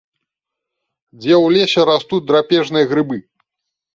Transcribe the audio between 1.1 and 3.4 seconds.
Дзе ў лесе растуць драпежныя грыбы?